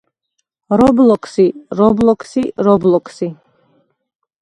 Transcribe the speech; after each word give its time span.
რობლოქსი, 0.81 1.45
რობლოქსი, 1.81 2.47
რობლოქსი 2.71 3.33